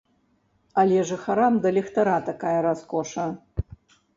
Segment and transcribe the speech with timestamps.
[0.83, 3.27] Але жыхарам да ліхтара такая раскоша.